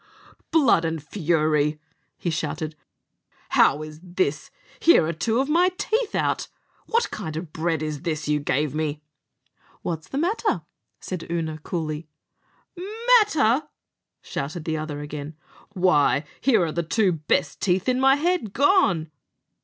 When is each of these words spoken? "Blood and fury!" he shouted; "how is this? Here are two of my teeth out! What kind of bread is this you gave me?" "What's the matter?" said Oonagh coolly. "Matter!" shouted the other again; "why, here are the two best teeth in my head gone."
"Blood 0.49 0.83
and 0.83 0.99
fury!" 1.03 1.79
he 2.17 2.31
shouted; 2.31 2.75
"how 3.49 3.83
is 3.83 3.99
this? 4.01 4.49
Here 4.79 5.05
are 5.05 5.13
two 5.13 5.39
of 5.39 5.47
my 5.47 5.69
teeth 5.77 6.15
out! 6.15 6.47
What 6.87 7.11
kind 7.11 7.37
of 7.37 7.53
bread 7.53 7.83
is 7.83 8.01
this 8.01 8.27
you 8.27 8.39
gave 8.39 8.73
me?" 8.73 9.03
"What's 9.83 10.07
the 10.07 10.17
matter?" 10.17 10.63
said 10.99 11.27
Oonagh 11.29 11.61
coolly. 11.61 12.07
"Matter!" 13.19 13.67
shouted 14.23 14.65
the 14.65 14.75
other 14.75 15.01
again; 15.01 15.35
"why, 15.73 16.23
here 16.39 16.63
are 16.65 16.71
the 16.71 16.81
two 16.81 17.11
best 17.11 17.61
teeth 17.61 17.87
in 17.87 17.99
my 17.99 18.15
head 18.15 18.53
gone." 18.53 19.11